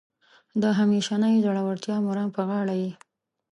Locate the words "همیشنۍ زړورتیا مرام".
0.79-2.29